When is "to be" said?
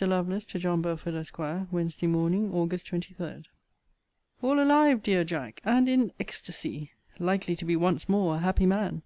7.54-7.76